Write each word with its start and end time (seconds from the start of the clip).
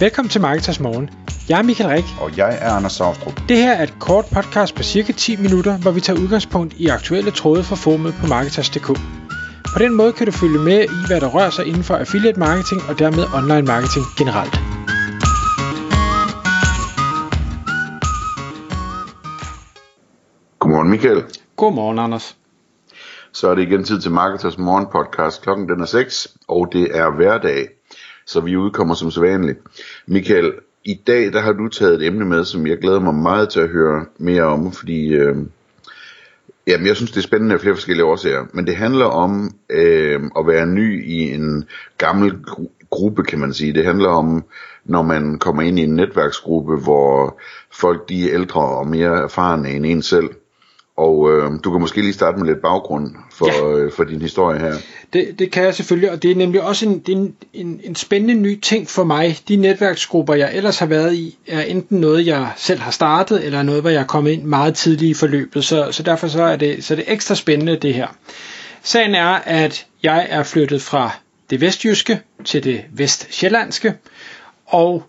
Velkommen 0.00 0.30
til 0.30 0.40
Marketers 0.40 0.80
Morgen. 0.80 1.10
Jeg 1.48 1.58
er 1.58 1.62
Michael 1.62 1.90
Rik. 1.90 2.04
Og 2.20 2.36
jeg 2.36 2.58
er 2.60 2.70
Anders 2.70 2.92
Saustrup. 2.92 3.40
Det 3.48 3.56
her 3.56 3.72
er 3.72 3.82
et 3.82 3.94
kort 4.00 4.24
podcast 4.34 4.74
på 4.74 4.82
cirka 4.82 5.12
10 5.12 5.36
minutter, 5.36 5.78
hvor 5.78 5.90
vi 5.90 6.00
tager 6.00 6.20
udgangspunkt 6.20 6.74
i 6.74 6.86
aktuelle 6.86 7.30
tråde 7.30 7.62
fra 7.64 7.76
formet 7.76 8.14
på 8.20 8.26
Marketers.dk. 8.26 8.86
På 9.74 9.78
den 9.78 9.94
måde 9.94 10.12
kan 10.12 10.26
du 10.26 10.32
følge 10.32 10.58
med 10.58 10.80
i, 10.84 10.98
hvad 11.06 11.20
der 11.20 11.28
rører 11.28 11.50
sig 11.50 11.66
inden 11.66 11.82
for 11.82 11.94
affiliate 11.96 12.38
marketing 12.38 12.80
og 12.88 12.98
dermed 12.98 13.24
online 13.38 13.66
marketing 13.72 14.04
generelt. 14.18 14.54
Godmorgen 20.58 20.90
Michael. 20.90 21.24
Godmorgen 21.56 21.98
Anders. 21.98 22.36
Så 23.32 23.48
er 23.48 23.54
det 23.54 23.62
igen 23.62 23.84
tid 23.84 24.00
til 24.00 24.10
Marketers 24.10 24.58
Morgen 24.58 24.86
podcast. 24.92 25.42
Klokken 25.42 25.68
den 25.68 25.80
er 25.80 25.86
6, 25.86 26.36
og 26.48 26.68
det 26.72 26.96
er 26.98 27.10
hverdag, 27.10 27.68
så 28.26 28.40
vi 28.40 28.56
udkommer 28.56 28.94
som 28.94 29.10
sædvanligt. 29.10 29.58
Michael, 30.06 30.52
i 30.84 30.94
dag 31.06 31.32
der 31.32 31.40
har 31.40 31.52
du 31.52 31.68
taget 31.68 31.94
et 31.94 32.06
emne 32.06 32.24
med, 32.24 32.44
som 32.44 32.66
jeg 32.66 32.78
glæder 32.78 33.00
mig 33.00 33.14
meget 33.14 33.48
til 33.48 33.60
at 33.60 33.68
høre 33.68 34.04
mere 34.18 34.42
om, 34.42 34.72
fordi 34.72 35.08
øh, 35.14 35.36
jamen, 36.66 36.86
jeg 36.86 36.96
synes, 36.96 37.10
det 37.10 37.18
er 37.18 37.22
spændende 37.22 37.54
af 37.54 37.60
flere 37.60 37.74
forskellige 37.74 38.04
årsager. 38.04 38.44
Men 38.52 38.66
det 38.66 38.76
handler 38.76 39.04
om 39.04 39.50
øh, 39.70 40.20
at 40.38 40.46
være 40.46 40.66
ny 40.66 41.04
i 41.06 41.34
en 41.34 41.64
gammel 41.98 42.32
gru- 42.48 42.86
gruppe, 42.90 43.22
kan 43.22 43.38
man 43.38 43.52
sige. 43.52 43.72
Det 43.72 43.84
handler 43.84 44.08
om, 44.08 44.44
når 44.84 45.02
man 45.02 45.38
kommer 45.38 45.62
ind 45.62 45.78
i 45.78 45.82
en 45.82 45.94
netværksgruppe, 45.94 46.76
hvor 46.76 47.40
folk 47.72 48.08
de 48.08 48.28
er 48.30 48.34
ældre 48.34 48.60
og 48.60 48.86
mere 48.86 49.22
erfarne 49.22 49.70
end 49.70 49.86
en 49.86 50.02
selv. 50.02 50.28
Og 50.96 51.32
øh, 51.32 51.50
du 51.64 51.70
kan 51.70 51.80
måske 51.80 52.00
lige 52.00 52.12
starte 52.12 52.38
med 52.38 52.46
lidt 52.46 52.62
baggrund 52.62 53.14
for, 53.32 53.46
ja. 53.46 53.76
øh, 53.76 53.92
for 53.92 54.04
din 54.04 54.22
historie 54.22 54.60
her. 54.60 54.74
Det, 55.12 55.38
det 55.38 55.50
kan 55.50 55.64
jeg 55.64 55.74
selvfølgelig, 55.74 56.10
og 56.10 56.22
det 56.22 56.30
er 56.30 56.34
nemlig 56.34 56.62
også 56.62 56.86
en, 56.86 57.02
en, 57.08 57.34
en, 57.52 57.80
en 57.84 57.94
spændende 57.94 58.34
ny 58.34 58.60
ting 58.60 58.88
for 58.88 59.04
mig. 59.04 59.38
De 59.48 59.56
netværksgrupper, 59.56 60.34
jeg 60.34 60.50
ellers 60.54 60.78
har 60.78 60.86
været 60.86 61.14
i, 61.14 61.38
er 61.46 61.60
enten 61.60 62.00
noget, 62.00 62.26
jeg 62.26 62.52
selv 62.56 62.80
har 62.80 62.90
startet, 62.90 63.44
eller 63.44 63.62
noget, 63.62 63.80
hvor 63.80 63.90
jeg 63.90 64.00
er 64.00 64.06
kommet 64.06 64.30
ind 64.30 64.42
meget 64.42 64.74
tidligt 64.74 65.10
i 65.10 65.14
forløbet. 65.14 65.64
Så, 65.64 65.88
så 65.92 66.02
derfor 66.02 66.28
så 66.28 66.42
er, 66.42 66.56
det, 66.56 66.84
så 66.84 66.94
er 66.94 66.96
det 66.96 67.04
ekstra 67.08 67.34
spændende, 67.34 67.76
det 67.76 67.94
her. 67.94 68.08
Sagen 68.82 69.14
er, 69.14 69.40
at 69.44 69.86
jeg 70.02 70.26
er 70.30 70.42
flyttet 70.42 70.82
fra 70.82 71.10
det 71.50 71.60
vestjyske 71.60 72.20
til 72.44 72.64
det 72.64 72.84
vestsjællandske, 72.92 73.94
og 74.66 75.02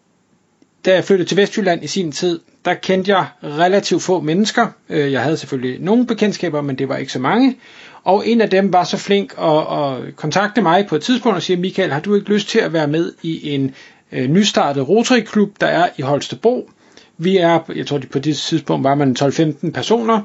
da 0.86 0.94
jeg 0.94 1.04
flyttede 1.04 1.30
til 1.30 1.38
Vestjylland 1.38 1.84
i 1.84 1.88
sin 1.88 2.12
tid, 2.12 2.40
der 2.68 2.74
kendte 2.74 3.12
jeg 3.12 3.26
relativt 3.44 4.02
få 4.04 4.22
mennesker. 4.22 4.68
Øh, 4.90 5.12
jeg 5.12 5.22
havde 5.22 5.38
selvfølgelig 5.38 5.82
nogle 5.82 6.06
bekendtskaber, 6.06 6.62
men 6.62 6.78
det 6.78 6.90
var 6.90 6.98
ikke 6.98 7.12
så 7.12 7.20
mange. 7.20 7.58
Og 8.04 8.28
en 8.28 8.42
af 8.42 8.50
dem 8.50 8.74
var 8.74 8.84
så 8.84 8.98
flink 8.98 9.34
at, 9.42 9.58
at 9.58 10.16
kontakte 10.16 10.62
mig 10.62 10.88
på 10.88 10.96
et 10.96 11.02
tidspunkt 11.02 11.36
og 11.36 11.42
sige, 11.44 11.58
Michael, 11.58 11.92
har 11.92 12.00
du 12.00 12.16
ikke 12.16 12.30
lyst 12.30 12.50
til 12.50 12.60
at 12.60 12.74
være 12.74 12.88
med 12.88 13.14
i 13.22 13.50
en 13.50 13.74
øh, 14.12 14.30
nystartet 14.30 14.90
Rotary-klub, 14.90 15.50
der 15.62 15.68
er 15.68 15.90
i 15.98 16.02
Holstebro? 16.02 16.70
Vi 17.18 17.38
er, 17.38 17.60
jeg 17.76 17.88
tror 17.88 18.02
på 18.12 18.20
det 18.20 18.38
tidspunkt 18.38 18.84
var 18.84 18.96
man 18.96 19.16
12-15 19.20 19.72
personer, 19.72 20.22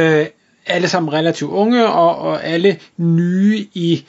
øh, 0.00 0.26
alle 0.66 0.88
sammen 0.88 1.12
relativt 1.12 1.50
unge, 1.50 1.86
og, 1.86 2.16
og 2.18 2.44
alle 2.44 2.76
nye 2.96 3.66
i, 3.74 4.04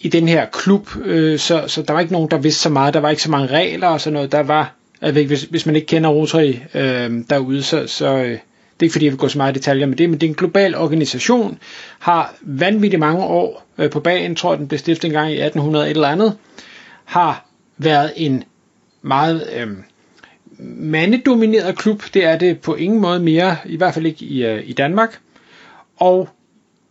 i 0.00 0.08
den 0.08 0.28
her 0.28 0.46
klub, 0.46 0.88
øh, 1.04 1.38
så, 1.38 1.64
så 1.66 1.82
der 1.82 1.92
var 1.92 2.00
ikke 2.00 2.12
nogen, 2.12 2.30
der 2.30 2.38
vidste 2.38 2.60
så 2.60 2.68
meget, 2.70 2.94
der 2.94 3.00
var 3.00 3.10
ikke 3.10 3.22
så 3.22 3.30
mange 3.30 3.46
regler 3.46 3.88
og 3.88 4.00
sådan 4.00 4.14
noget, 4.14 4.32
der 4.32 4.42
var, 4.42 4.74
jeg 5.02 5.14
ved 5.14 5.20
ikke, 5.22 5.30
hvis, 5.30 5.42
hvis 5.42 5.66
man 5.66 5.76
ikke 5.76 5.86
kender 5.86 6.10
Rotary 6.10 6.54
øh, 6.74 7.24
derude, 7.30 7.62
så, 7.62 7.86
så 7.86 8.16
øh, 8.16 8.38
det 8.82 8.86
er 8.86 8.86
ikke 8.86 8.92
fordi, 8.92 9.04
jeg 9.04 9.12
vil 9.12 9.18
gå 9.18 9.28
så 9.28 9.38
meget 9.38 9.56
i 9.56 9.58
detaljer 9.58 9.86
med 9.86 9.96
det, 9.96 10.10
men 10.10 10.20
det 10.20 10.26
er 10.26 10.30
en 10.30 10.34
global 10.36 10.74
organisation, 10.74 11.58
har 11.98 12.34
vanvittigt 12.42 13.00
mange 13.00 13.24
år 13.24 13.66
øh, 13.78 13.90
på 13.90 14.00
bagen, 14.00 14.34
tror 14.36 14.52
jeg, 14.52 14.58
den 14.58 14.68
blev 14.68 14.78
stiftet 14.78 15.08
engang 15.08 15.30
i 15.30 15.34
1800 15.34 15.84
et 15.86 15.90
eller 15.90 16.08
andet, 16.08 16.36
har 17.04 17.46
været 17.78 18.12
en 18.16 18.44
meget 19.02 19.48
øh, 19.54 19.68
mandedomineret 20.78 21.76
klub, 21.78 22.02
det 22.14 22.24
er 22.24 22.38
det 22.38 22.60
på 22.60 22.74
ingen 22.74 23.00
måde 23.00 23.20
mere, 23.20 23.56
i 23.64 23.76
hvert 23.76 23.94
fald 23.94 24.06
ikke 24.06 24.24
i, 24.24 24.44
øh, 24.46 24.68
i 24.68 24.72
Danmark, 24.72 25.20
og 25.96 26.28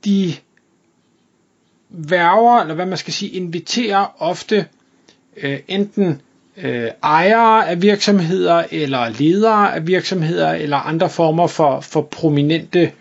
de 0.05 0.33
værger, 1.89 2.61
eller 2.61 2.75
hvad 2.75 2.85
man 2.85 2.97
skal 2.97 3.13
sige, 3.13 3.31
inviterer 3.31 4.15
ofte 4.19 4.65
øh, 5.37 5.59
enten 5.67 6.21
øh, 6.57 6.87
ejere 7.03 7.69
af 7.69 7.81
virksomheder, 7.81 8.63
eller 8.71 9.09
ledere 9.19 9.75
af 9.75 9.87
virksomheder, 9.87 10.51
eller 10.51 10.77
andre 10.77 11.09
former 11.09 11.47
for, 11.47 11.81
for 11.81 12.01
prominente 12.01 12.91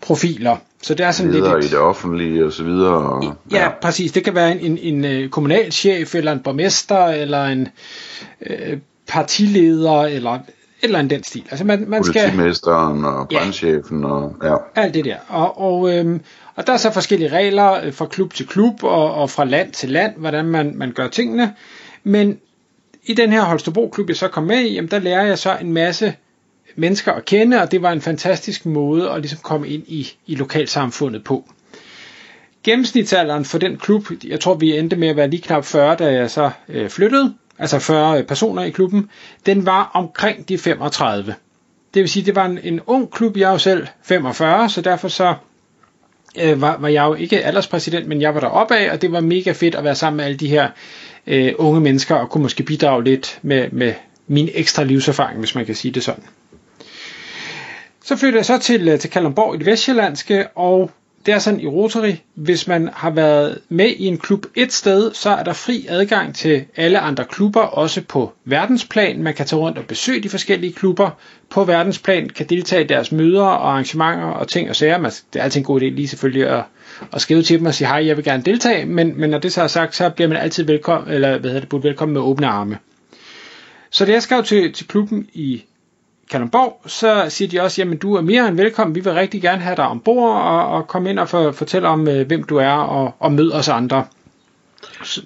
profiler. 0.00 0.56
Så 0.82 0.94
det 0.94 1.06
er 1.06 1.10
sådan 1.10 1.32
lidt... 1.32 1.64
i 1.64 1.68
det 1.68 1.78
offentlige 1.78 2.44
og 2.44 2.52
så 2.52 2.64
videre. 2.64 2.94
Og, 2.94 3.36
Ja, 3.52 3.62
ja, 3.62 3.68
præcis. 3.82 4.12
Det 4.12 4.24
kan 4.24 4.34
være 4.34 4.52
en, 4.60 4.72
en, 4.72 4.78
en 4.78 5.04
øh, 5.04 5.28
kommunalchef, 5.28 6.14
eller 6.14 6.32
en 6.32 6.40
borgmester, 6.40 7.06
eller 7.06 7.44
en 7.44 7.68
øh, 8.46 8.78
partileder, 9.08 10.02
eller 10.02 10.38
eller 10.82 11.00
en 11.00 11.10
den 11.10 11.22
stil. 11.24 11.44
Altså 11.50 11.64
man, 11.64 11.84
man 11.88 12.04
skal 12.04 12.22
Politimesteren 12.22 13.04
og 13.04 13.26
Ja. 13.30 13.38
brandchefen 13.38 14.04
og 14.04 14.36
ja. 14.44 14.54
alt 14.74 14.94
det 14.94 15.04
der. 15.04 15.16
Og, 15.28 15.60
og, 15.60 15.96
øhm, 15.96 16.20
og 16.56 16.66
der 16.66 16.72
er 16.72 16.76
så 16.76 16.90
forskellige 16.90 17.32
regler 17.32 17.84
øh, 17.84 17.92
fra 17.92 18.06
klub 18.06 18.34
til 18.34 18.46
klub 18.46 18.84
og, 18.84 19.14
og 19.14 19.30
fra 19.30 19.44
land 19.44 19.72
til 19.72 19.88
land, 19.88 20.12
hvordan 20.16 20.44
man, 20.44 20.72
man 20.76 20.92
gør 20.92 21.08
tingene. 21.08 21.54
Men 22.04 22.38
i 23.04 23.14
den 23.14 23.32
her 23.32 23.42
Holstebro-klub, 23.42 24.08
jeg 24.08 24.16
så 24.16 24.28
kom 24.28 24.44
med 24.44 24.60
i, 24.60 24.74
jamen, 24.74 24.90
der 24.90 24.98
lærer 24.98 25.26
jeg 25.26 25.38
så 25.38 25.56
en 25.60 25.72
masse 25.72 26.14
mennesker 26.76 27.12
at 27.12 27.24
kende, 27.24 27.62
og 27.62 27.70
det 27.70 27.82
var 27.82 27.92
en 27.92 28.00
fantastisk 28.00 28.66
måde 28.66 29.10
at 29.10 29.20
ligesom 29.20 29.38
komme 29.42 29.68
ind 29.68 29.84
i, 29.86 30.12
i 30.26 30.34
lokalsamfundet 30.34 31.24
på. 31.24 31.44
Gennemsnitsalderen 32.64 33.44
for 33.44 33.58
den 33.58 33.76
klub, 33.76 34.04
jeg 34.24 34.40
tror 34.40 34.54
vi 34.54 34.78
endte 34.78 34.96
med 34.96 35.08
at 35.08 35.16
være 35.16 35.30
lige 35.30 35.42
knap 35.42 35.64
40, 35.64 35.96
da 35.96 36.12
jeg 36.12 36.30
så 36.30 36.50
øh, 36.68 36.88
flyttede, 36.90 37.34
altså 37.58 37.78
40 37.78 38.22
personer 38.22 38.62
i 38.62 38.70
klubben, 38.70 39.10
den 39.46 39.66
var 39.66 39.90
omkring 39.94 40.48
de 40.48 40.58
35. 40.58 41.34
Det 41.94 42.00
vil 42.00 42.08
sige, 42.08 42.26
det 42.26 42.34
var 42.34 42.44
en, 42.44 42.58
en 42.62 42.80
ung 42.86 43.10
klub, 43.10 43.36
jeg 43.36 43.48
er 43.48 43.52
jo 43.52 43.58
selv 43.58 43.86
45, 44.02 44.70
så 44.70 44.80
derfor 44.80 45.08
så 45.08 45.34
øh, 46.40 46.60
var, 46.60 46.76
var 46.78 46.88
jeg 46.88 47.04
jo 47.04 47.14
ikke 47.14 47.44
alderspræsident, 47.44 48.06
men 48.06 48.20
jeg 48.20 48.34
var 48.34 48.40
deroppe 48.40 48.76
af, 48.76 48.92
og 48.92 49.02
det 49.02 49.12
var 49.12 49.20
mega 49.20 49.52
fedt 49.52 49.74
at 49.74 49.84
være 49.84 49.94
sammen 49.94 50.16
med 50.16 50.24
alle 50.24 50.36
de 50.36 50.48
her 50.48 50.68
øh, 51.26 51.52
unge 51.58 51.80
mennesker, 51.80 52.14
og 52.14 52.30
kunne 52.30 52.42
måske 52.42 52.62
bidrage 52.62 53.04
lidt 53.04 53.38
med, 53.42 53.68
med 53.72 53.94
min 54.26 54.48
ekstra 54.54 54.84
livserfaring, 54.84 55.38
hvis 55.38 55.54
man 55.54 55.66
kan 55.66 55.74
sige 55.74 55.92
det 55.92 56.02
sådan. 56.02 56.24
Så 58.04 58.16
flyttede 58.16 58.38
jeg 58.38 58.46
så 58.46 58.58
til, 58.58 58.88
øh, 58.88 58.98
til 58.98 59.10
Kalundborg 59.10 59.54
i 59.54 59.58
det 59.58 59.66
vestjyllandske, 59.66 60.48
og 60.48 60.90
det 61.28 61.34
er 61.34 61.38
sådan 61.38 61.60
i 61.60 61.66
Rotary, 61.66 62.12
hvis 62.34 62.66
man 62.68 62.90
har 62.92 63.10
været 63.10 63.58
med 63.68 63.86
i 63.96 64.06
en 64.06 64.18
klub 64.18 64.46
et 64.54 64.72
sted, 64.72 65.14
så 65.14 65.30
er 65.30 65.42
der 65.42 65.52
fri 65.52 65.86
adgang 65.88 66.34
til 66.34 66.64
alle 66.76 66.98
andre 66.98 67.24
klubber, 67.24 67.60
også 67.60 68.02
på 68.08 68.32
verdensplan. 68.44 69.22
Man 69.22 69.34
kan 69.34 69.46
tage 69.46 69.60
rundt 69.60 69.78
og 69.78 69.84
besøge 69.84 70.20
de 70.22 70.28
forskellige 70.28 70.72
klubber 70.72 71.10
på 71.50 71.64
verdensplan, 71.64 72.28
kan 72.28 72.46
deltage 72.46 72.84
i 72.84 72.86
deres 72.86 73.12
møder 73.12 73.42
og 73.42 73.70
arrangementer 73.70 74.24
og 74.26 74.48
ting 74.48 74.68
og 74.70 74.76
sager. 74.76 74.98
Man- 74.98 75.10
Det 75.32 75.38
er 75.38 75.42
altid 75.42 75.60
en 75.60 75.64
god 75.64 75.80
idé 75.80 75.84
lige 75.84 76.08
selvfølgelig 76.08 76.48
at, 76.48 76.62
at 77.12 77.20
skrive 77.20 77.42
til 77.42 77.58
dem 77.58 77.66
og 77.66 77.74
sige, 77.74 77.88
hej, 77.88 78.06
jeg 78.06 78.16
vil 78.16 78.24
gerne 78.24 78.42
deltage, 78.42 78.86
men, 78.86 79.20
men 79.20 79.30
når 79.30 79.38
det 79.38 79.52
så 79.52 79.62
er 79.62 79.66
sagt, 79.66 79.94
så 79.96 80.10
bliver 80.10 80.28
man 80.28 80.36
altid 80.38 80.64
velkommen, 80.64 81.14
eller 81.14 81.30
hvad 81.38 81.50
hedder 81.50 81.60
det, 81.60 81.68
budt 81.68 81.84
velkommen 81.84 82.12
med 82.14 82.22
åbne 82.22 82.46
arme. 82.46 82.78
Så 83.90 84.04
da 84.04 84.12
jeg 84.12 84.22
skrev 84.22 84.42
til, 84.44 84.72
til 84.72 84.86
klubben 84.88 85.26
i 85.34 85.64
Kalundborg, 86.30 86.82
så 86.86 87.26
siger 87.28 87.48
de 87.48 87.60
også, 87.60 87.80
jamen 87.82 87.98
du 87.98 88.14
er 88.14 88.20
mere 88.20 88.48
end 88.48 88.56
velkommen, 88.56 88.94
vi 88.94 89.00
vil 89.00 89.12
rigtig 89.12 89.42
gerne 89.42 89.62
have 89.62 89.76
dig 89.76 89.86
ombord 89.88 90.32
og, 90.32 90.68
og 90.68 90.88
komme 90.88 91.10
ind 91.10 91.18
og 91.18 91.28
for, 91.28 91.52
fortælle 91.52 91.88
om, 91.88 92.08
øh, 92.08 92.26
hvem 92.26 92.42
du 92.42 92.56
er 92.56 92.72
og, 92.72 93.14
og 93.18 93.32
møde 93.32 93.54
os 93.54 93.68
andre. 93.68 94.04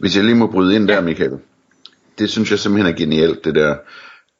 Hvis 0.00 0.16
jeg 0.16 0.24
lige 0.24 0.34
må 0.34 0.46
bryde 0.46 0.74
ind 0.74 0.88
der, 0.88 1.00
Michael. 1.00 1.38
Det 2.18 2.30
synes 2.30 2.50
jeg 2.50 2.58
simpelthen 2.58 2.92
er 2.94 2.98
genialt, 2.98 3.44
det 3.44 3.54
der. 3.54 3.76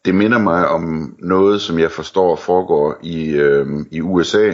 Det 0.05 0.15
minder 0.15 0.39
mig 0.39 0.69
om 0.69 1.15
noget, 1.19 1.61
som 1.61 1.79
jeg 1.79 1.91
forstår 1.91 2.37
foregår 2.37 2.99
i, 3.03 3.31
øh, 3.31 3.67
i 3.91 4.01
USA, 4.01 4.53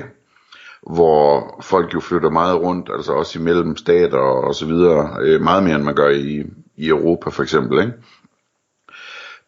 hvor 0.95 1.59
folk 1.63 1.95
jo 1.95 2.01
flytter 2.01 2.31
meget 2.31 2.61
rundt, 2.61 2.91
altså 2.97 3.13
også 3.13 3.39
imellem 3.39 3.77
stater 3.77 4.19
og 4.19 4.55
så 4.55 4.67
videre, 4.67 5.17
øh, 5.21 5.41
meget 5.41 5.63
mere 5.63 5.77
end 5.77 5.85
man 5.85 5.95
gør 5.95 6.09
i, 6.09 6.43
i 6.77 6.89
Europa 6.89 7.31
for 7.31 7.43
eksempel, 7.43 7.81
ikke? 7.81 7.93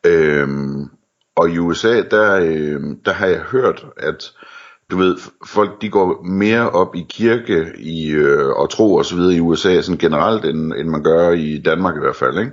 Øhm, 0.06 0.90
og 1.40 1.50
i 1.50 1.58
USA, 1.58 2.02
der, 2.10 2.37
øh, 2.37 2.81
der 3.04 3.12
har 3.12 3.26
jeg 3.26 3.40
hørt, 3.40 3.87
at 3.96 4.32
du 4.90 4.96
ved, 4.96 5.16
folk 5.46 5.82
de 5.82 5.88
går 5.88 6.22
mere 6.22 6.70
op 6.70 6.94
i 6.94 7.06
kirke 7.10 7.72
i, 7.78 8.10
øh, 8.10 8.48
og 8.48 8.70
tro 8.70 8.94
og 8.94 9.04
så 9.04 9.16
videre 9.16 9.34
i 9.34 9.40
USA 9.40 9.81
sådan 9.81 9.98
generelt, 9.98 10.44
end, 10.44 10.72
end 10.72 10.88
man 10.88 11.02
gør 11.02 11.31
i 11.31 11.58
Danmark 11.58 11.96
i 11.96 12.00
hvert 12.00 12.16
fald, 12.16 12.38
ikke? 12.38 12.52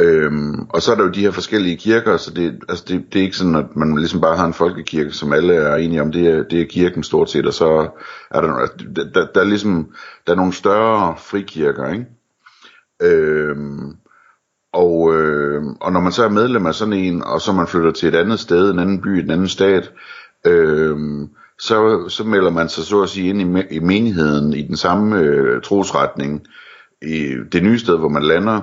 Øhm, 0.00 0.60
og 0.68 0.82
så 0.82 0.92
er 0.92 0.96
der 0.96 1.04
jo 1.04 1.10
de 1.10 1.20
her 1.20 1.30
forskellige 1.30 1.76
kirker, 1.76 2.16
så 2.16 2.30
det, 2.34 2.60
altså 2.68 2.84
det, 2.88 3.04
det 3.12 3.18
er 3.18 3.24
ikke 3.24 3.36
sådan, 3.36 3.54
at 3.54 3.76
man 3.76 3.98
ligesom 3.98 4.20
bare 4.20 4.36
har 4.36 4.46
en 4.46 4.54
folkekirke, 4.54 5.12
som 5.12 5.32
alle 5.32 5.54
er 5.54 5.76
enige 5.76 6.02
om, 6.02 6.12
det 6.12 6.26
er, 6.26 6.42
det 6.42 6.60
er 6.60 6.66
kirken 6.66 7.02
stort 7.02 7.30
set, 7.30 7.46
og 7.46 7.54
så 7.54 7.88
er 8.30 8.40
der, 8.40 8.52
altså, 8.52 8.76
der, 8.96 9.10
der, 9.14 9.26
der 9.34 9.40
er 9.40 9.44
ligesom, 9.44 9.92
der 10.26 10.32
er 10.32 10.36
nogle 10.36 10.52
større 10.52 11.14
frikirker, 11.18 11.92
ikke? 11.92 12.06
Øhm, 13.02 13.96
og, 14.76 15.14
øh, 15.14 15.62
og 15.80 15.92
når 15.92 16.00
man 16.00 16.12
så 16.12 16.24
er 16.24 16.28
medlem 16.28 16.66
af 16.66 16.74
sådan 16.74 16.94
en, 16.94 17.22
og 17.24 17.40
så 17.40 17.52
man 17.52 17.66
flytter 17.66 17.92
til 17.92 18.08
et 18.08 18.14
andet 18.14 18.40
sted, 18.40 18.70
en 18.70 18.78
anden 18.78 19.00
by, 19.00 19.08
en 19.08 19.30
anden 19.30 19.48
stat, 19.48 19.92
øh, 20.46 20.96
så, 21.58 22.08
så 22.08 22.24
melder 22.24 22.50
man 22.50 22.68
sig 22.68 22.84
så 22.84 23.02
at 23.02 23.08
sige 23.08 23.28
ind 23.28 23.40
i, 23.40 23.44
me- 23.44 23.74
i 23.74 23.78
menigheden 23.78 24.52
i 24.52 24.62
den 24.62 24.76
samme 24.76 25.18
øh, 25.20 25.62
trosretning, 25.62 26.42
i 27.02 27.34
det 27.52 27.62
nye 27.62 27.78
sted, 27.78 27.98
hvor 27.98 28.08
man 28.08 28.22
lander. 28.22 28.60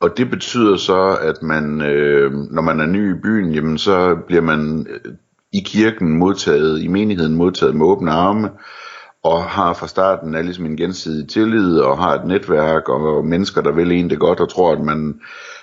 og 0.00 0.16
det 0.16 0.30
betyder 0.30 0.76
så, 0.76 1.18
at 1.20 1.42
man, 1.42 1.80
øh, 1.80 2.32
når 2.32 2.62
man 2.62 2.80
er 2.80 2.86
ny 2.86 3.16
i 3.16 3.20
byen, 3.22 3.52
jamen 3.52 3.78
så 3.78 4.16
bliver 4.26 4.42
man 4.42 4.86
øh, 4.90 5.12
i 5.52 5.60
kirken 5.66 6.18
modtaget, 6.18 6.82
i 6.82 6.88
menigheden 6.88 7.34
modtaget 7.34 7.76
med 7.76 7.86
åbne 7.86 8.10
arme, 8.12 8.50
og 9.24 9.44
har 9.44 9.72
fra 9.72 9.88
starten 9.88 10.34
af 10.34 10.44
ligesom 10.44 10.66
en 10.66 10.76
gensidig 10.76 11.28
tillid, 11.28 11.78
og 11.78 11.98
har 11.98 12.14
et 12.14 12.26
netværk, 12.26 12.88
og 12.88 13.24
mennesker, 13.24 13.60
der 13.60 13.72
vil 13.72 13.92
en 13.92 14.10
det 14.10 14.18
godt, 14.18 14.40
og 14.40 14.48
tror, 14.48 14.72
at 14.72 14.80
man 14.80 15.20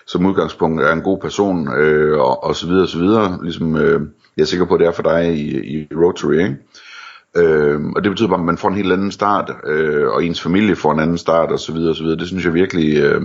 som 0.07 0.25
udgangspunkt 0.25 0.81
er 0.81 0.93
en 0.93 1.01
god 1.01 1.19
person, 1.19 1.73
øh, 1.77 2.19
og, 2.19 2.43
og 2.43 2.55
så 2.55 2.67
videre, 2.67 2.83
og 2.83 2.89
så 2.89 2.99
videre. 2.99 3.39
Ligesom, 3.43 3.75
øh, 3.75 4.01
jeg 4.37 4.43
er 4.43 4.47
sikker 4.47 4.65
på, 4.65 4.73
at 4.73 4.79
det 4.79 4.87
er 4.87 4.91
for 4.91 5.03
dig 5.03 5.33
i, 5.33 5.77
i 5.77 5.87
Rotary, 5.95 6.33
ikke? 6.33 6.57
Øh, 7.37 7.81
og 7.95 8.03
det 8.03 8.11
betyder 8.11 8.29
bare, 8.29 8.39
at 8.39 8.45
man 8.45 8.57
får 8.57 8.69
en 8.69 8.75
helt 8.75 8.93
anden 8.93 9.11
start, 9.11 9.51
øh, 9.67 10.07
og 10.07 10.25
ens 10.25 10.41
familie 10.41 10.75
får 10.75 10.91
en 10.91 10.99
anden 10.99 11.17
start, 11.17 11.51
og 11.51 11.59
så 11.59 11.73
videre, 11.73 11.89
og 11.89 11.95
så 11.95 12.03
videre. 12.03 12.19
Det 12.19 12.27
synes 12.27 12.45
jeg 12.45 12.53
virkelig, 12.53 12.97
øh, 12.97 13.21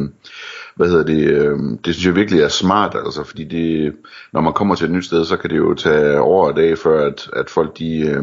hvad 0.76 0.88
hedder 0.88 1.05
det, 1.05 1.29
øh, 1.29 1.59
det 1.85 1.94
synes 1.94 2.06
jeg 2.06 2.15
virkelig 2.15 2.41
er 2.41 2.49
smart, 2.49 2.97
altså, 3.05 3.25
fordi 3.25 3.44
det, 3.44 3.93
når 4.33 4.41
man 4.41 4.53
kommer 4.53 4.75
til 4.75 4.85
et 4.85 4.93
nyt 4.93 5.05
sted, 5.05 5.25
så 5.25 5.37
kan 5.37 5.50
det 5.50 5.56
jo 5.56 5.75
tage 5.75 6.21
år 6.21 6.47
og 6.47 6.56
dage, 6.56 6.76
før 6.76 7.06
at, 7.06 7.31
at 7.33 7.50
folk 7.50 7.79
de, 7.79 8.00
øh, 8.00 8.23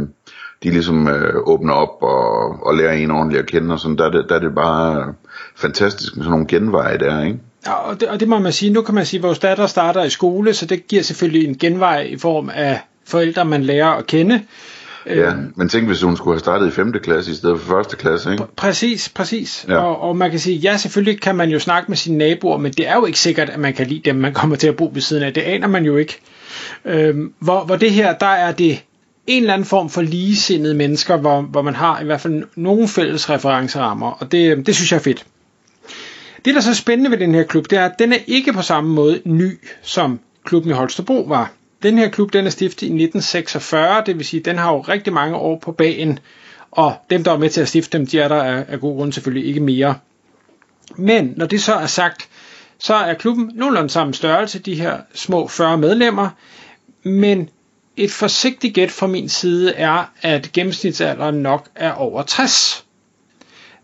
de 0.63 0.69
ligesom 0.69 1.07
øh, 1.07 1.33
åbner 1.43 1.73
op 1.73 2.01
og, 2.01 2.65
og 2.65 2.75
lærer 2.75 2.93
en 2.93 3.11
ordentligt 3.11 3.41
at 3.41 3.49
kende, 3.49 3.73
og 3.73 3.79
sådan, 3.79 3.97
der 3.97 4.05
er 4.05 4.11
det, 4.11 4.25
der 4.29 4.35
er 4.35 4.39
det 4.39 4.55
bare 4.55 5.13
fantastisk 5.55 6.15
med 6.15 6.23
sådan 6.23 6.31
nogle 6.31 6.47
genveje 6.47 6.97
der, 6.97 7.23
ikke? 7.23 7.39
Ja, 7.65 7.73
og 7.73 7.99
det, 7.99 8.07
og 8.07 8.19
det 8.19 8.27
må 8.27 8.39
man 8.39 8.51
sige. 8.51 8.73
Nu 8.73 8.81
kan 8.81 8.95
man 8.95 9.05
sige, 9.05 9.19
at 9.19 9.23
vores 9.23 9.39
datter 9.39 9.67
starter 9.67 10.03
i 10.03 10.09
skole, 10.09 10.53
så 10.53 10.65
det 10.65 10.87
giver 10.87 11.03
selvfølgelig 11.03 11.47
en 11.47 11.57
genvej 11.57 12.01
i 12.01 12.17
form 12.17 12.49
af 12.53 12.81
forældre, 13.05 13.45
man 13.45 13.63
lærer 13.63 13.87
at 13.87 14.07
kende. 14.07 14.41
Ja, 15.09 15.33
men 15.55 15.69
tænk 15.69 15.87
hvis 15.87 16.01
hun 16.01 16.17
skulle 16.17 16.35
have 16.35 16.39
startet 16.39 16.67
i 16.67 16.71
5. 16.71 16.93
klasse 17.03 17.31
i 17.31 17.35
stedet 17.35 17.59
for 17.59 17.79
1. 17.79 17.87
klasse, 17.97 18.31
ikke? 18.31 18.43
Præcis, 18.55 19.09
præcis. 19.09 19.65
Ja. 19.67 19.77
Og, 19.77 20.01
og 20.01 20.17
man 20.17 20.29
kan 20.29 20.39
sige, 20.39 20.57
ja, 20.57 20.77
selvfølgelig 20.77 21.21
kan 21.21 21.35
man 21.35 21.49
jo 21.49 21.59
snakke 21.59 21.91
med 21.91 21.97
sine 21.97 22.17
naboer, 22.17 22.57
men 22.57 22.71
det 22.71 22.87
er 22.87 22.95
jo 22.95 23.05
ikke 23.05 23.19
sikkert, 23.19 23.49
at 23.49 23.59
man 23.59 23.73
kan 23.73 23.87
lide 23.87 24.01
dem, 24.05 24.15
man 24.15 24.33
kommer 24.33 24.55
til 24.55 24.67
at 24.67 24.75
bo 24.75 24.91
ved 24.93 25.01
siden 25.01 25.23
af. 25.23 25.33
Det 25.33 25.41
aner 25.41 25.67
man 25.67 25.85
jo 25.85 25.97
ikke. 25.97 26.19
Øhm, 26.85 27.33
hvor, 27.39 27.63
hvor 27.65 27.75
det 27.75 27.91
her, 27.91 28.13
der 28.13 28.25
er 28.25 28.51
det 28.51 28.83
en 29.27 29.43
eller 29.43 29.53
anden 29.53 29.65
form 29.65 29.89
for 29.89 30.01
ligesindede 30.01 30.73
mennesker, 30.73 31.17
hvor, 31.17 31.41
hvor 31.41 31.61
man 31.61 31.75
har 31.75 32.01
i 32.01 32.05
hvert 32.05 32.21
fald 32.21 32.43
nogle 32.55 32.87
fælles 32.87 33.29
referencerammer, 33.29 34.11
og 34.11 34.31
det, 34.31 34.65
det 34.65 34.75
synes 34.75 34.91
jeg 34.91 34.97
er 34.97 35.01
fedt. 35.01 35.25
Det, 36.45 36.53
der 36.53 36.59
er 36.59 36.63
så 36.63 36.75
spændende 36.75 37.11
ved 37.11 37.17
den 37.17 37.35
her 37.35 37.43
klub, 37.43 37.69
det 37.69 37.77
er, 37.77 37.85
at 37.85 37.99
den 37.99 38.13
er 38.13 38.17
ikke 38.27 38.53
på 38.53 38.61
samme 38.61 38.89
måde 38.89 39.21
ny, 39.25 39.59
som 39.81 40.19
klubben 40.45 40.71
i 40.71 40.73
Holstebro 40.73 41.25
var. 41.27 41.51
Den 41.83 41.97
her 41.97 42.09
klub, 42.09 42.33
den 42.33 42.45
er 42.45 42.49
stiftet 42.49 42.81
i 42.81 42.85
1946, 42.85 44.03
det 44.05 44.17
vil 44.17 44.25
sige, 44.25 44.43
den 44.43 44.57
har 44.57 44.73
jo 44.73 44.81
rigtig 44.81 45.13
mange 45.13 45.35
år 45.35 45.59
på 45.59 45.71
bagen, 45.71 46.19
og 46.71 46.95
dem, 47.09 47.23
der 47.23 47.31
er 47.31 47.37
med 47.37 47.49
til 47.49 47.61
at 47.61 47.67
stifte 47.67 47.97
dem, 47.97 48.07
de 48.07 48.19
er 48.19 48.27
der 48.27 48.43
af, 48.43 48.65
af 48.67 48.79
god 48.79 48.97
grund 48.97 49.13
selvfølgelig 49.13 49.47
ikke 49.47 49.59
mere. 49.59 49.95
Men 50.95 51.33
når 51.37 51.45
det 51.45 51.61
så 51.61 51.73
er 51.73 51.85
sagt, 51.85 52.29
så 52.79 52.93
er 52.93 53.13
klubben 53.13 53.51
nogenlunde 53.55 53.89
samme 53.89 54.13
størrelse, 54.13 54.59
de 54.59 54.75
her 54.75 54.97
små 55.13 55.47
40 55.47 55.77
medlemmer, 55.77 56.29
men 57.03 57.49
et 57.97 58.11
forsigtigt 58.11 58.73
gæt 58.75 58.91
fra 58.91 59.07
min 59.07 59.29
side 59.29 59.73
er, 59.73 60.11
at 60.21 60.51
gennemsnitsalderen 60.53 61.35
nok 61.35 61.67
er 61.75 61.91
over 61.91 62.23
60. 62.23 62.85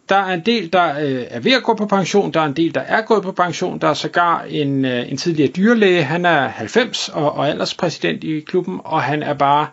Der 0.10 0.16
er 0.16 0.34
en 0.34 0.42
del, 0.46 0.74
der 0.74 1.00
øh, 1.00 1.24
er 1.30 1.40
ved 1.40 1.52
at 1.52 1.64
gå 1.64 1.74
på 1.74 1.86
pension, 1.86 2.34
der 2.34 2.42
er 2.42 2.46
en 2.46 2.56
del, 2.56 2.76
der 2.76 2.82
er 2.82 3.02
gået 3.02 3.24
på 3.24 3.32
pension, 3.32 3.80
der 3.80 3.88
er 3.88 3.94
sågar 3.94 4.44
en, 4.50 4.86
øh, 4.86 5.12
en 5.12 5.18
tidligere 5.18 5.52
dyrlæge, 5.52 6.04
han 6.04 6.26
er 6.26 6.48
90 6.48 7.10
og, 7.10 7.36
og 7.36 7.50
alderspræsident 7.50 8.24
i 8.24 8.40
klubben, 8.40 8.80
og 8.84 9.02
han 9.04 9.24
er 9.24 9.34
bare 9.34 9.68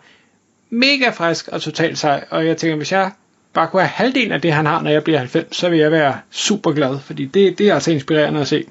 mega 0.69 1.09
frisk 1.09 1.47
og 1.47 1.61
totalt 1.61 1.97
sej, 1.97 2.25
og 2.29 2.45
jeg 2.45 2.57
tænker, 2.57 2.77
hvis 2.77 2.91
jeg 2.91 3.11
bare 3.53 3.67
kunne 3.67 3.81
have 3.81 3.89
halvdelen 3.89 4.31
af 4.31 4.41
det, 4.41 4.53
han 4.53 4.65
har, 4.65 4.81
når 4.81 4.89
jeg 4.89 5.03
bliver 5.03 5.19
90, 5.19 5.57
så 5.57 5.69
vil 5.69 5.79
jeg 5.79 5.91
være 5.91 6.19
super 6.31 6.71
glad, 6.71 6.99
fordi 6.99 7.25
det, 7.25 7.57
det 7.57 7.69
er 7.69 7.73
altså 7.73 7.91
inspirerende 7.91 8.41
at 8.41 8.47
se. 8.47 8.63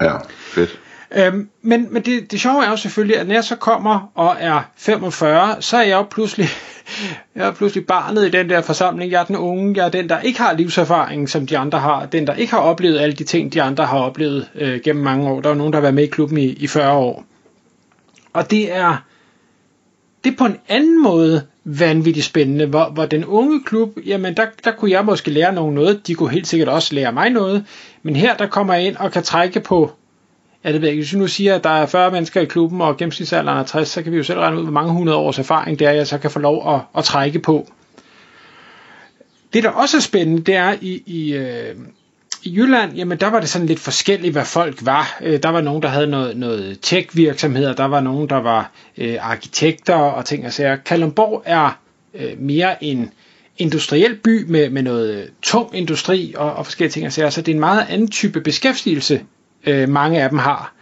Ja, 0.00 0.16
fedt. 0.38 0.80
Øhm, 1.14 1.48
men 1.62 1.86
men 1.90 2.02
det, 2.02 2.32
det 2.32 2.40
sjove 2.40 2.64
er 2.64 2.70
jo 2.70 2.76
selvfølgelig, 2.76 3.18
at 3.18 3.26
når 3.26 3.34
jeg 3.34 3.44
så 3.44 3.56
kommer 3.56 4.12
og 4.14 4.36
er 4.38 4.70
45, 4.76 5.62
så 5.62 5.76
er 5.76 5.82
jeg 5.82 5.96
jo 5.96 6.02
pludselig, 6.02 6.48
jeg 7.36 7.46
er 7.46 7.52
pludselig 7.52 7.86
barnet 7.86 8.26
i 8.26 8.30
den 8.30 8.50
der 8.50 8.60
forsamling. 8.60 9.12
Jeg 9.12 9.20
er 9.20 9.24
den 9.24 9.36
unge, 9.36 9.74
jeg 9.76 9.86
er 9.86 9.90
den, 9.90 10.08
der 10.08 10.20
ikke 10.20 10.40
har 10.40 10.52
livserfaring, 10.52 11.28
som 11.28 11.46
de 11.46 11.58
andre 11.58 11.78
har. 11.78 12.06
Den, 12.06 12.26
der 12.26 12.34
ikke 12.34 12.52
har 12.52 12.60
oplevet 12.60 12.98
alle 12.98 13.14
de 13.14 13.24
ting, 13.24 13.52
de 13.52 13.62
andre 13.62 13.86
har 13.86 13.98
oplevet 13.98 14.48
øh, 14.54 14.80
gennem 14.80 15.04
mange 15.04 15.28
år. 15.28 15.40
Der 15.40 15.50
er 15.50 15.54
nogen, 15.54 15.72
der 15.72 15.76
har 15.76 15.82
været 15.82 15.94
med 15.94 16.04
i 16.04 16.06
klubben 16.06 16.38
i, 16.38 16.46
i 16.46 16.66
40 16.66 16.92
år. 16.92 17.24
Og 18.32 18.50
det 18.50 18.72
er, 18.72 18.96
det 20.24 20.32
er 20.32 20.36
på 20.36 20.44
en 20.44 20.56
anden 20.68 21.02
måde 21.02 21.42
vanvittigt 21.64 22.26
spændende, 22.26 22.66
hvor, 22.66 22.90
hvor 22.90 23.06
den 23.06 23.24
unge 23.24 23.62
klub, 23.64 23.98
jamen 24.06 24.36
der, 24.36 24.46
der 24.64 24.72
kunne 24.72 24.90
jeg 24.90 25.04
måske 25.04 25.30
lære 25.30 25.54
nogen 25.54 25.74
noget, 25.74 26.06
de 26.06 26.14
kunne 26.14 26.30
helt 26.30 26.46
sikkert 26.46 26.68
også 26.68 26.94
lære 26.94 27.12
mig 27.12 27.30
noget, 27.30 27.64
men 28.02 28.16
her 28.16 28.36
der 28.36 28.46
kommer 28.46 28.74
jeg 28.74 28.86
ind 28.86 28.96
og 28.96 29.12
kan 29.12 29.22
trække 29.22 29.60
på 29.60 29.92
ja, 30.66 30.72
det 30.72 30.80
ved 30.80 30.88
jeg 30.88 30.96
Hvis 30.96 31.12
vi 31.12 31.18
nu 31.18 31.26
siger, 31.26 31.54
at 31.54 31.64
der 31.64 31.70
er 31.70 31.86
40 31.86 32.10
mennesker 32.10 32.40
i 32.40 32.44
klubben, 32.44 32.80
og 32.80 32.96
gennemsnitsalderen 32.96 33.58
er 33.58 33.62
60, 33.64 33.88
så 33.88 34.02
kan 34.02 34.12
vi 34.12 34.16
jo 34.16 34.22
selv 34.22 34.38
regne 34.38 34.56
ud, 34.56 34.62
hvor 34.62 34.72
mange 34.72 34.92
hundrede 34.92 35.18
års 35.18 35.38
erfaring 35.38 35.78
det 35.78 35.86
er, 35.86 35.90
jeg 35.90 36.06
så 36.06 36.18
kan 36.18 36.30
få 36.30 36.38
lov 36.38 36.74
at, 36.74 36.80
at 36.98 37.04
trække 37.04 37.38
på. 37.38 37.68
Det, 39.52 39.62
der 39.64 39.70
også 39.70 39.96
er 39.96 40.00
spændende, 40.00 40.42
det 40.42 40.54
er 40.54 40.74
i, 40.80 41.02
i, 41.06 41.34
øh, 41.34 41.76
i 42.42 42.56
Jylland, 42.56 42.92
jamen 42.94 43.20
der 43.20 43.26
var 43.30 43.40
det 43.40 43.48
sådan 43.48 43.66
lidt 43.66 43.80
forskelligt, 43.80 44.32
hvad 44.32 44.44
folk 44.44 44.86
var. 44.86 45.18
Øh, 45.22 45.42
der 45.42 45.48
var 45.48 45.60
nogen, 45.60 45.82
der 45.82 45.88
havde 45.88 46.06
noget, 46.06 46.36
noget 46.36 46.78
tech-virksomheder, 46.82 47.72
der 47.72 47.84
var 47.84 48.00
nogen, 48.00 48.28
der 48.28 48.36
var 48.36 48.72
øh, 48.98 49.16
arkitekter 49.20 49.94
og 49.94 50.24
ting 50.24 50.46
og 50.46 50.52
sager. 50.52 50.76
Kalundborg 50.76 51.42
er 51.46 51.78
øh, 52.14 52.32
mere 52.38 52.84
en 52.84 53.10
industriel 53.58 54.16
by 54.16 54.44
med, 54.48 54.70
med 54.70 54.82
noget 54.82 55.14
øh, 55.14 55.24
tung 55.42 55.76
industri 55.76 56.34
og, 56.36 56.52
og 56.52 56.66
forskellige 56.66 56.92
ting 56.92 57.06
og 57.06 57.12
sager, 57.12 57.30
så 57.30 57.40
det 57.42 57.52
er 57.52 57.54
en 57.56 57.60
meget 57.60 57.86
anden 57.88 58.08
type 58.08 58.40
beskæftigelse, 58.40 59.20
øh, 59.66 59.88
mange 59.88 60.22
af 60.22 60.30
dem 60.30 60.38
har. 60.38 60.72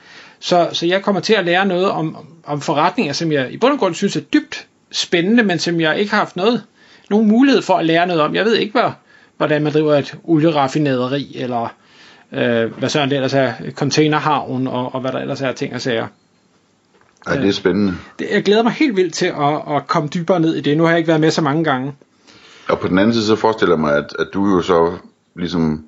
Så, 0.41 0.69
så 0.73 0.87
jeg 0.87 1.03
kommer 1.03 1.21
til 1.21 1.35
at 1.35 1.45
lære 1.45 1.67
noget 1.67 1.91
om, 1.91 2.17
om 2.45 2.61
forretninger, 2.61 3.13
som 3.13 3.33
jeg 3.33 3.53
i 3.53 3.57
bund 3.57 3.73
og 3.73 3.79
grund 3.79 3.95
synes 3.95 4.17
er 4.17 4.21
dybt 4.21 4.67
spændende, 4.93 5.43
men 5.43 5.59
som 5.59 5.81
jeg 5.81 5.99
ikke 5.99 6.11
har 6.11 6.19
haft 6.19 6.37
noget, 6.37 6.63
nogen 7.11 7.29
mulighed 7.29 7.63
for 7.63 7.75
at 7.75 7.87
lære 7.87 8.07
noget 8.07 8.23
om. 8.23 8.35
Jeg 8.35 8.45
ved 8.45 8.57
ikke, 8.57 8.73
hvad, 8.73 8.91
hvordan 9.37 9.63
man 9.63 9.73
driver 9.73 9.95
et 9.95 10.15
olieraffinaderi, 10.25 11.37
eller 11.39 11.75
øh, 12.33 12.79
hvad 12.79 12.89
så 12.89 13.07
det 13.07 13.13
ellers 13.13 13.35
er, 13.35 13.53
containerhavn, 13.71 14.67
og, 14.67 14.95
og 14.95 15.01
hvad 15.01 15.13
der 15.13 15.19
ellers 15.19 15.41
er 15.41 15.53
ting 15.53 15.75
og 15.75 15.81
sager. 15.81 16.07
Ja, 17.29 17.41
det 17.41 17.49
er 17.49 17.53
spændende. 17.53 17.95
Det, 18.19 18.29
jeg 18.33 18.43
glæder 18.43 18.63
mig 18.63 18.73
helt 18.73 18.97
vildt 18.97 19.15
til 19.15 19.27
at, 19.27 19.77
at 19.77 19.87
komme 19.87 20.09
dybere 20.09 20.41
ned 20.41 20.55
i 20.55 20.61
det. 20.61 20.77
Nu 20.77 20.83
har 20.83 20.91
jeg 20.91 20.99
ikke 20.99 21.09
været 21.09 21.21
med 21.21 21.31
så 21.31 21.43
mange 21.43 21.65
gange. 21.65 21.93
Og 22.69 22.81
på 22.81 22.89
den 22.89 22.99
anden 22.99 23.13
side, 23.13 23.27
så 23.27 23.37
forestiller 23.37 23.75
jeg 23.75 23.81
mig, 23.81 23.97
at, 23.97 24.17
at 24.19 24.27
du 24.35 24.47
jo 24.47 24.63
så 24.63 24.97
ligesom 25.37 25.85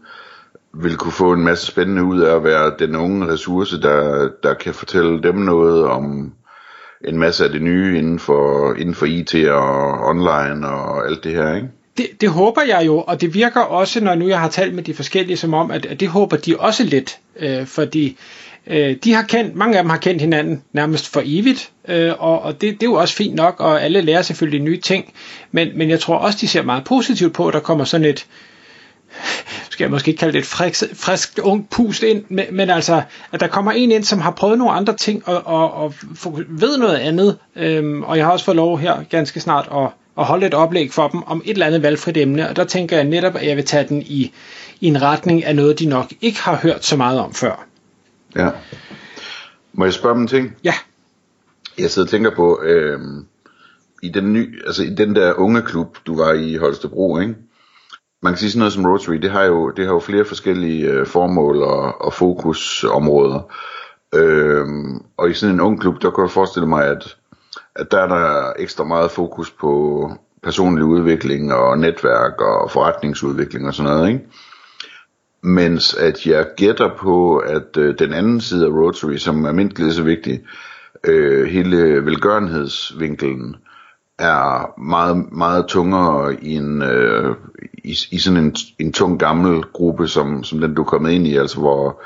vil 0.82 0.96
kunne 0.96 1.12
få 1.12 1.32
en 1.32 1.42
masse 1.42 1.66
spændende 1.66 2.04
ud 2.04 2.20
af 2.20 2.36
at 2.36 2.44
være 2.44 2.72
den 2.78 2.96
unge 2.96 3.26
ressource, 3.26 3.80
der, 3.80 4.28
der 4.42 4.54
kan 4.54 4.74
fortælle 4.74 5.22
dem 5.22 5.34
noget 5.34 5.84
om 5.84 6.32
en 7.04 7.18
masse 7.18 7.44
af 7.44 7.50
det 7.50 7.62
nye 7.62 7.98
inden 7.98 8.18
for, 8.18 8.74
inden 8.74 8.94
for 8.94 9.06
IT 9.06 9.34
og 9.48 10.06
online 10.08 10.68
og 10.68 11.06
alt 11.06 11.24
det 11.24 11.32
her, 11.32 11.54
ikke? 11.54 11.68
Det, 11.96 12.06
det 12.20 12.30
håber 12.30 12.62
jeg 12.62 12.82
jo, 12.86 13.04
og 13.06 13.20
det 13.20 13.34
virker 13.34 13.60
også, 13.60 14.00
når 14.00 14.14
nu 14.14 14.28
jeg 14.28 14.40
har 14.40 14.48
talt 14.48 14.74
med 14.74 14.82
de 14.82 14.94
forskellige, 14.94 15.36
som 15.36 15.54
om, 15.54 15.70
at, 15.70 15.86
at 15.86 16.00
det 16.00 16.08
håber 16.08 16.36
de 16.36 16.56
også 16.56 16.84
lidt, 16.84 17.18
øh, 17.38 17.66
fordi 17.66 18.18
øh, 18.66 18.96
de 19.04 19.12
har 19.12 19.22
kendt, 19.22 19.54
mange 19.54 19.78
af 19.78 19.82
dem 19.82 19.90
har 19.90 19.96
kendt 19.96 20.20
hinanden 20.20 20.62
nærmest 20.72 21.12
for 21.12 21.22
evigt, 21.24 21.70
øh, 21.88 22.12
og, 22.18 22.42
og 22.42 22.52
det, 22.52 22.80
det 22.80 22.82
er 22.82 22.90
jo 22.90 22.94
også 22.94 23.14
fint 23.14 23.34
nok, 23.34 23.60
og 23.60 23.82
alle 23.82 24.00
lærer 24.00 24.22
selvfølgelig 24.22 24.60
nye 24.60 24.80
ting, 24.80 25.12
men, 25.52 25.68
men 25.74 25.90
jeg 25.90 26.00
tror 26.00 26.16
også, 26.16 26.38
de 26.40 26.48
ser 26.48 26.62
meget 26.62 26.84
positivt 26.84 27.34
på, 27.34 27.48
at 27.48 27.54
der 27.54 27.60
kommer 27.60 27.84
sådan 27.84 28.06
et, 28.06 28.26
skal 29.70 29.84
jeg 29.84 29.90
måske 29.90 30.08
ikke 30.08 30.18
kalde 30.18 30.32
det 30.32 30.38
et 30.38 30.46
frisk, 30.46 30.84
frisk 30.94 31.38
ung 31.42 31.68
pust 31.70 32.02
ind, 32.02 32.24
men, 32.28 32.44
men 32.52 32.70
altså, 32.70 33.02
at 33.32 33.40
der 33.40 33.46
kommer 33.46 33.72
en 33.72 33.92
ind, 33.92 34.04
som 34.04 34.20
har 34.20 34.30
prøvet 34.30 34.58
nogle 34.58 34.72
andre 34.72 34.96
ting, 34.96 35.28
og, 35.28 35.46
og, 35.46 35.74
og 35.74 35.94
ved 36.48 36.78
noget 36.78 36.96
andet, 36.96 37.38
øhm, 37.56 38.02
og 38.02 38.16
jeg 38.16 38.26
har 38.26 38.32
også 38.32 38.44
fået 38.44 38.56
lov 38.56 38.78
her 38.78 39.02
ganske 39.10 39.40
snart 39.40 39.68
at, 39.72 39.88
at 40.18 40.24
holde 40.24 40.46
et 40.46 40.54
oplæg 40.54 40.92
for 40.92 41.08
dem 41.08 41.22
om 41.22 41.42
et 41.44 41.50
eller 41.50 41.66
andet 41.66 41.82
valgfrit 41.82 42.16
emne, 42.16 42.48
og 42.48 42.56
der 42.56 42.64
tænker 42.64 42.96
jeg 42.96 43.04
netop, 43.04 43.36
at 43.36 43.46
jeg 43.46 43.56
vil 43.56 43.64
tage 43.64 43.88
den 43.88 44.02
i, 44.02 44.32
i 44.80 44.86
en 44.86 45.02
retning 45.02 45.44
af 45.44 45.56
noget, 45.56 45.78
de 45.78 45.86
nok 45.86 46.12
ikke 46.20 46.40
har 46.40 46.56
hørt 46.56 46.84
så 46.84 46.96
meget 46.96 47.20
om 47.20 47.34
før. 47.34 47.66
Ja. 48.36 48.50
Må 49.72 49.84
jeg 49.84 49.94
spørge 49.94 50.14
om 50.14 50.20
en 50.20 50.28
ting? 50.28 50.56
Ja. 50.64 50.74
Jeg 51.78 51.90
sidder 51.90 52.06
og 52.06 52.10
tænker 52.10 52.30
på, 52.36 52.62
øh, 52.62 53.00
i 54.02 54.08
den 54.08 54.32
ny, 54.32 54.66
altså 54.66 54.82
i 54.82 54.94
den 54.94 55.16
der 55.16 55.34
unge 55.34 55.62
klub, 55.62 55.96
du 56.06 56.16
var 56.16 56.32
i 56.32 56.56
Holstebro, 56.56 57.18
ikke? 57.18 57.34
Man 58.22 58.32
kan 58.32 58.38
sige 58.38 58.50
sådan 58.50 58.58
noget 58.58 58.72
som 58.72 58.86
Rotary, 58.86 59.14
det 59.14 59.30
har 59.30 59.44
jo, 59.44 59.70
det 59.70 59.86
har 59.86 59.92
jo 59.92 60.00
flere 60.00 60.24
forskellige 60.24 60.90
øh, 60.90 61.06
formål 61.06 61.62
og, 61.62 62.02
og 62.02 62.12
fokusområder. 62.12 63.52
Øhm, 64.14 65.02
og 65.16 65.30
i 65.30 65.34
sådan 65.34 65.54
en 65.54 65.60
ung 65.60 65.80
klub, 65.80 66.02
der 66.02 66.10
kan 66.10 66.22
jeg 66.24 66.30
forestille 66.30 66.68
mig, 66.68 66.84
at, 66.86 67.16
at 67.74 67.90
der 67.90 67.98
er 67.98 68.08
der 68.08 68.52
ekstra 68.58 68.84
meget 68.84 69.10
fokus 69.10 69.50
på 69.50 70.10
personlig 70.42 70.84
udvikling 70.84 71.52
og 71.52 71.78
netværk 71.78 72.40
og 72.40 72.70
forretningsudvikling 72.70 73.66
og 73.66 73.74
sådan 73.74 73.92
noget, 73.92 74.08
ikke? 74.08 74.24
Mens 75.42 75.94
at 75.94 76.26
jeg 76.26 76.46
gætter 76.56 76.90
på, 76.98 77.36
at 77.36 77.76
øh, 77.76 77.98
den 77.98 78.12
anden 78.12 78.40
side 78.40 78.66
af 78.66 78.70
Rotary, 78.70 79.16
som 79.16 79.44
er 79.44 79.52
mindst 79.52 79.78
lige 79.78 79.92
så 79.92 80.02
vigtig, 80.02 80.40
øh, 81.04 81.46
hele 81.46 82.04
velgørenhedsvinkelen, 82.04 83.56
er 84.18 84.80
meget, 84.80 85.32
meget 85.32 85.66
tungere 85.66 86.44
i, 86.44 86.54
en, 86.54 86.82
øh, 86.82 87.36
i, 87.86 87.96
i 88.10 88.18
sådan 88.18 88.44
en, 88.44 88.56
en 88.78 88.92
tung 88.92 89.18
gammel 89.18 89.62
gruppe, 89.62 90.08
som, 90.08 90.44
som 90.44 90.60
den 90.60 90.74
du 90.74 90.82
er 90.82 90.86
kommet 90.86 91.10
ind 91.10 91.26
i, 91.26 91.36
altså 91.36 91.60
hvor, 91.60 92.02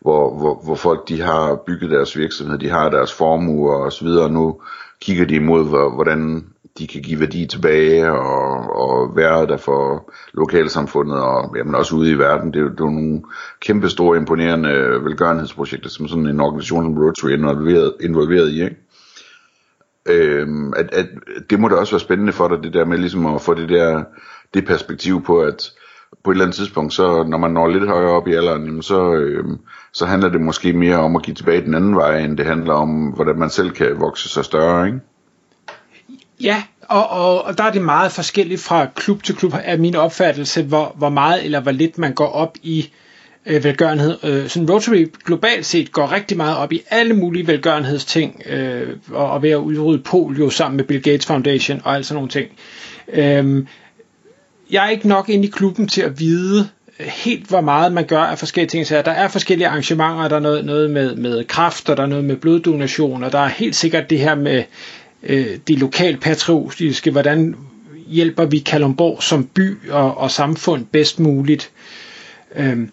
hvor, 0.00 0.38
hvor, 0.38 0.60
hvor 0.64 0.74
folk 0.74 1.08
de 1.08 1.20
har 1.20 1.62
bygget 1.66 1.90
deres 1.90 2.18
virksomhed, 2.18 2.58
de 2.58 2.68
har 2.68 2.90
deres 2.90 3.12
formuer 3.12 3.74
og 3.74 3.92
så 3.92 4.04
videre, 4.04 4.24
og 4.24 4.32
nu 4.32 4.60
kigger 5.00 5.24
de 5.24 5.34
imod, 5.34 5.64
hvordan 5.94 6.44
de 6.78 6.86
kan 6.86 7.02
give 7.02 7.20
værdi 7.20 7.46
tilbage 7.46 8.12
og, 8.12 8.76
og 8.76 9.16
være 9.16 9.46
der 9.46 9.56
for 9.56 10.12
lokalsamfundet 10.34 11.18
og 11.18 11.54
jamen 11.56 11.74
også 11.74 11.96
ude 11.96 12.10
i 12.10 12.18
verden. 12.18 12.52
Det 12.54 12.60
er, 12.62 12.68
det 12.68 12.80
er 12.80 12.90
nogle 12.90 13.22
kæmpe 13.60 13.88
store 13.88 14.16
imponerende 14.16 14.70
velgørenhedsprojekter, 15.04 15.90
som 15.90 16.08
sådan 16.08 16.26
en 16.26 16.40
organisation 16.40 16.84
som 16.84 16.98
Rotary 17.02 17.30
er 17.30 17.34
involveret, 17.34 17.94
involveret 18.00 18.50
i. 18.50 18.62
Ikke? 18.64 18.76
Øhm, 20.08 20.72
at, 20.76 20.94
at, 20.94 21.08
det 21.50 21.60
må 21.60 21.68
da 21.68 21.74
også 21.74 21.92
være 21.92 22.00
spændende 22.00 22.32
for 22.32 22.48
dig, 22.48 22.58
det 22.62 22.74
der 22.74 22.84
med 22.84 22.98
ligesom 22.98 23.26
at 23.26 23.40
få 23.40 23.54
det 23.54 23.68
der 23.68 24.04
det 24.56 24.66
perspektiv 24.66 25.24
på, 25.24 25.40
at 25.40 25.72
på 26.24 26.30
et 26.30 26.34
eller 26.34 26.44
andet 26.44 26.56
tidspunkt, 26.56 26.92
så 26.92 27.24
når 27.28 27.38
man 27.38 27.50
når 27.50 27.68
lidt 27.68 27.88
højere 27.88 28.10
op 28.10 28.28
i 28.28 28.34
alderen, 28.34 28.64
jamen 28.64 28.82
så, 28.82 29.12
øh, 29.12 29.44
så 29.92 30.06
handler 30.06 30.28
det 30.28 30.40
måske 30.40 30.72
mere 30.72 30.96
om 30.96 31.16
at 31.16 31.22
give 31.22 31.34
tilbage 31.34 31.60
den 31.60 31.74
anden 31.74 31.96
vej, 31.96 32.18
end 32.18 32.36
det 32.36 32.46
handler 32.46 32.74
om, 32.74 32.88
hvordan 32.88 33.38
man 33.38 33.50
selv 33.50 33.70
kan 33.70 34.00
vokse 34.00 34.28
sig 34.28 34.44
større, 34.44 34.86
ikke? 34.86 35.00
Ja, 36.40 36.62
og, 36.82 37.10
og, 37.10 37.44
og 37.44 37.58
der 37.58 37.64
er 37.64 37.72
det 37.72 37.82
meget 37.82 38.12
forskelligt 38.12 38.60
fra 38.60 38.86
klub 38.94 39.22
til 39.22 39.36
klub, 39.36 39.52
er 39.64 39.76
min 39.76 39.96
opfattelse, 39.96 40.62
hvor, 40.62 40.94
hvor 40.96 41.08
meget 41.08 41.44
eller 41.44 41.60
hvor 41.60 41.70
lidt 41.70 41.98
man 41.98 42.14
går 42.14 42.28
op 42.28 42.56
i 42.62 42.92
øh, 43.46 43.64
velgørenhed. 43.64 44.18
Øh, 44.24 44.48
sådan 44.48 44.70
Rotary 44.70 45.06
globalt 45.24 45.66
set 45.66 45.92
går 45.92 46.12
rigtig 46.12 46.36
meget 46.36 46.56
op 46.56 46.72
i 46.72 46.82
alle 46.90 47.14
mulige 47.14 47.46
velgørenhedsting, 47.46 48.42
øh, 48.46 48.88
og, 49.10 49.30
og 49.30 49.42
ved 49.42 49.50
at 49.50 49.56
udrydde 49.56 50.02
polio 50.02 50.50
sammen 50.50 50.76
med 50.76 50.84
Bill 50.84 51.02
Gates 51.02 51.26
Foundation 51.26 51.80
og 51.84 51.94
alt 51.94 52.06
sådan 52.06 52.16
nogle 52.16 52.30
ting. 52.30 52.48
Øh, 53.12 53.66
jeg 54.70 54.86
er 54.86 54.90
ikke 54.90 55.08
nok 55.08 55.28
inde 55.28 55.44
i 55.44 55.50
klubben 55.50 55.88
til 55.88 56.02
at 56.02 56.20
vide 56.20 56.68
øh, 57.00 57.06
helt, 57.06 57.46
hvor 57.46 57.60
meget 57.60 57.92
man 57.92 58.04
gør 58.04 58.20
af 58.20 58.38
forskellige 58.38 58.70
ting. 58.70 58.86
Så 58.86 59.02
der 59.02 59.10
er 59.10 59.28
forskellige 59.28 59.68
arrangementer, 59.68 60.28
der 60.28 60.36
er 60.36 60.40
noget, 60.40 60.64
noget 60.64 60.90
med, 60.90 61.16
med 61.16 61.44
kraft, 61.44 61.88
og 61.88 61.96
der 61.96 62.02
er 62.02 62.06
noget 62.06 62.24
med 62.24 62.36
bloddonation, 62.36 63.24
og 63.24 63.32
der 63.32 63.38
er 63.38 63.48
helt 63.48 63.76
sikkert 63.76 64.10
det 64.10 64.18
her 64.18 64.34
med 64.34 64.64
øh, 65.22 65.58
det 65.68 65.78
lokalpatriotiske, 65.78 67.10
hvordan 67.10 67.56
hjælper 68.06 68.44
vi 68.44 68.58
Kalundborg 68.58 69.22
som 69.22 69.44
by 69.44 69.90
og, 69.90 70.18
og 70.18 70.30
samfund 70.30 70.86
bedst 70.86 71.20
muligt. 71.20 71.70
Øhm, 72.56 72.90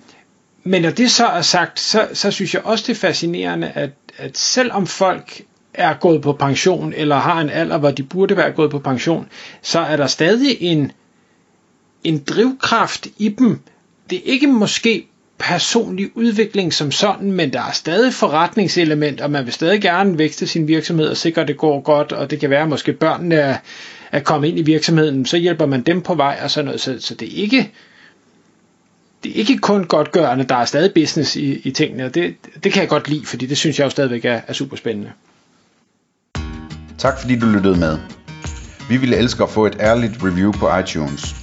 men 0.63 0.81
når 0.81 0.89
det 0.89 1.11
så 1.11 1.25
er 1.25 1.41
sagt, 1.41 1.79
så, 1.79 2.07
så 2.13 2.31
synes 2.31 2.53
jeg 2.53 2.65
også 2.65 2.83
det 2.87 2.93
er 2.93 2.99
fascinerende, 2.99 3.71
at, 3.75 3.89
at 4.17 4.37
selvom 4.37 4.87
folk 4.87 5.41
er 5.73 5.93
gået 5.93 6.21
på 6.21 6.33
pension, 6.33 6.93
eller 6.95 7.15
har 7.15 7.41
en 7.41 7.49
alder, 7.49 7.77
hvor 7.77 7.91
de 7.91 8.03
burde 8.03 8.37
være 8.37 8.51
gået 8.51 8.71
på 8.71 8.79
pension, 8.79 9.27
så 9.61 9.79
er 9.79 9.97
der 9.97 10.07
stadig 10.07 10.57
en, 10.61 10.91
en 12.03 12.17
drivkraft 12.17 13.07
i 13.17 13.29
dem. 13.29 13.59
Det 14.09 14.17
er 14.17 14.21
ikke 14.25 14.47
måske 14.47 15.07
personlig 15.39 16.09
udvikling 16.17 16.73
som 16.73 16.91
sådan, 16.91 17.31
men 17.31 17.53
der 17.53 17.59
er 17.61 17.71
stadig 17.71 18.13
forretningselement, 18.13 19.21
og 19.21 19.31
man 19.31 19.45
vil 19.45 19.53
stadig 19.53 19.81
gerne 19.81 20.17
vækste 20.17 20.47
sin 20.47 20.67
virksomhed 20.67 21.07
og 21.07 21.17
sikre, 21.17 21.41
at 21.41 21.47
det 21.47 21.57
går 21.57 21.81
godt, 21.81 22.11
og 22.11 22.31
det 22.31 22.39
kan 22.39 22.49
være, 22.49 22.61
at 22.61 22.69
måske 22.69 22.93
børnene 22.93 23.35
er, 23.35 23.57
er 24.11 24.19
kommet 24.19 24.47
ind 24.47 24.59
i 24.59 24.61
virksomheden, 24.61 25.25
så 25.25 25.37
hjælper 25.37 25.65
man 25.65 25.81
dem 25.81 26.01
på 26.01 26.15
vej 26.15 26.39
og 26.43 26.51
sådan 26.51 26.65
noget. 26.65 26.81
Så, 26.81 26.95
så 26.99 27.15
det 27.15 27.27
er 27.27 27.41
ikke 27.41 27.71
det 29.23 29.31
er 29.31 29.35
ikke 29.35 29.57
kun 29.57 29.83
godtgørende, 29.83 30.43
der 30.43 30.55
er 30.55 30.65
stadig 30.65 30.93
business 30.93 31.35
i, 31.35 31.61
i 31.63 31.71
tingene, 31.71 32.05
og 32.05 32.15
det, 32.15 32.35
det 32.63 32.73
kan 32.73 32.81
jeg 32.81 32.89
godt 32.89 33.09
lide, 33.09 33.25
fordi 33.25 33.45
det 33.45 33.57
synes 33.57 33.79
jeg 33.79 33.85
jo 33.85 33.89
stadigvæk 33.89 34.25
er, 34.25 34.41
er 34.47 34.53
super 34.53 34.77
spændende. 34.77 35.11
Tak 36.97 37.19
fordi 37.19 37.39
du 37.39 37.45
lyttede 37.45 37.79
med. 37.79 37.97
Vi 38.89 38.97
ville 38.97 39.17
elske 39.17 39.43
at 39.43 39.49
få 39.49 39.65
et 39.65 39.77
ærligt 39.79 40.13
review 40.23 40.51
på 40.51 40.77
iTunes. 40.77 41.42